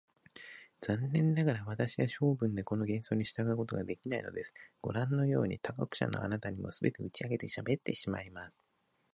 [0.81, 4.51] 残念ながら、私は性分でこの原則に従うことができないのです。
[4.81, 8.57] ごらんのように、他国者のあなたにも、すべて打ち明けてしゃべってしまいます。